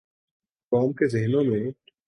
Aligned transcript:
قوم 0.71 0.93
کے 0.93 1.07
ذہنوں 1.07 1.43
میں۔ 1.43 1.71